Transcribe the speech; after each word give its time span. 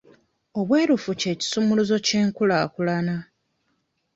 Obwerufu 0.59 1.11
kye 1.21 1.33
kisumuluzo 1.39 1.95
ky'enkulaakulana. 2.05 3.15